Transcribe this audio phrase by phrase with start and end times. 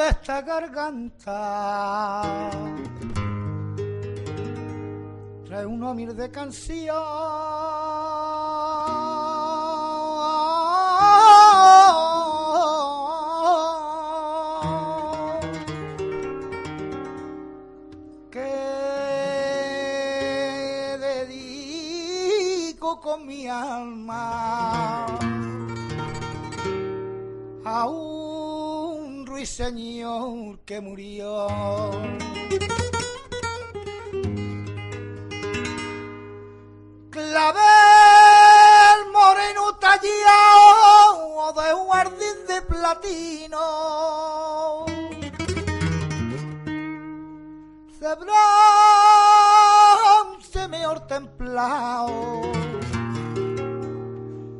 [0.00, 1.30] De esta garganta.
[5.44, 6.96] Trae uno mil de canción.
[18.30, 18.56] Que
[21.08, 25.06] dedico con mi alma
[27.64, 28.39] a un
[29.40, 31.48] ruiseñor que murió.
[37.08, 37.62] Clavel
[39.14, 43.64] moreno tallado de un jardín de platino.
[47.98, 48.36] Cebrón
[50.42, 52.42] semeor templado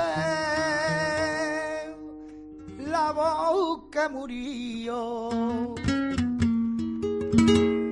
[0.01, 1.95] ser
[2.79, 3.13] la
[3.91, 5.31] que murió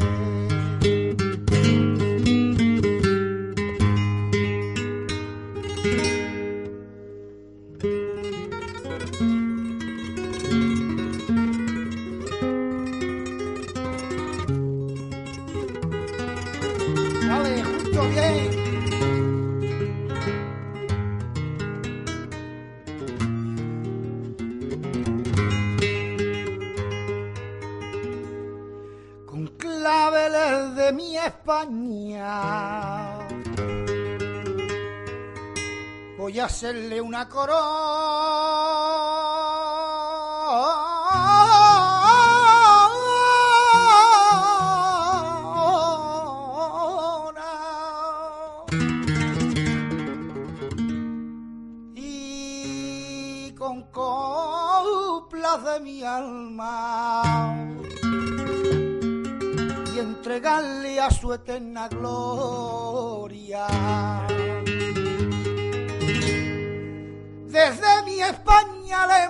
[17.99, 18.15] Con
[29.59, 33.19] claveles de mi España
[36.17, 38.98] voy a hacerle una corona
[55.65, 57.57] de mi alma
[59.95, 63.67] y entregarle a su eterna gloria.
[67.47, 69.29] Desde mi España le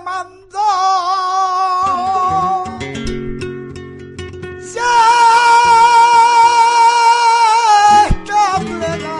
[8.09, 9.19] esta plenaria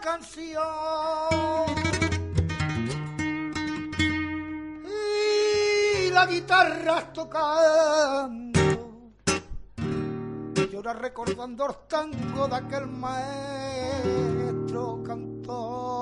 [0.00, 1.81] canción.
[6.22, 8.60] La guitarra tocando
[10.70, 13.22] llora recordando el tango de aquel maestro
[15.02, 16.01] cantor.